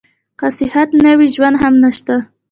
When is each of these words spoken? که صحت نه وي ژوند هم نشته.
که 0.39 0.47
صحت 0.57 0.89
نه 1.05 1.11
وي 1.17 1.27
ژوند 1.35 1.55
هم 1.63 1.73
نشته. 1.83 2.15